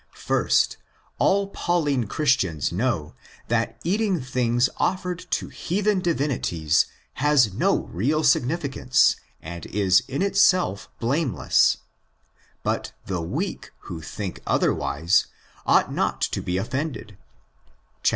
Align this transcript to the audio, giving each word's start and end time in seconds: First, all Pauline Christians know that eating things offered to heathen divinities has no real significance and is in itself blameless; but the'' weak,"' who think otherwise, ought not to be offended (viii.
First, 0.17 0.77
all 1.19 1.49
Pauline 1.49 2.07
Christians 2.07 2.71
know 2.71 3.13
that 3.49 3.79
eating 3.83 4.19
things 4.19 4.67
offered 4.77 5.27
to 5.29 5.49
heathen 5.49 5.99
divinities 5.99 6.87
has 7.21 7.53
no 7.53 7.83
real 7.83 8.23
significance 8.23 9.17
and 9.43 9.67
is 9.67 10.01
in 10.07 10.23
itself 10.23 10.89
blameless; 10.99 11.77
but 12.63 12.93
the'' 13.05 13.21
weak,"' 13.37 13.73
who 13.81 14.01
think 14.01 14.41
otherwise, 14.47 15.27
ought 15.67 15.93
not 15.93 16.19
to 16.21 16.41
be 16.41 16.57
offended 16.57 17.09
(viii. 18.03 18.09